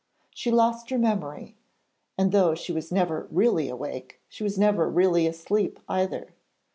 She 0.33 0.49
lost 0.49 0.89
her 0.89 0.97
memory, 0.97 1.55
and 2.17 2.31
though 2.31 2.55
she 2.55 2.71
was 2.73 2.91
never 2.91 3.27
really 3.29 3.69
awake, 3.69 4.19
she 4.27 4.43
was 4.43 4.57
never 4.57 4.89
really 4.89 5.27
asleep 5.27 5.79
either. 5.87 6.33